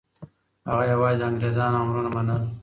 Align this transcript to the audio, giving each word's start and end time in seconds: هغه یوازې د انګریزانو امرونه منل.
هغه 0.69 0.83
یوازې 0.93 1.17
د 1.19 1.23
انګریزانو 1.29 1.75
امرونه 1.83 2.09
منل. 2.15 2.43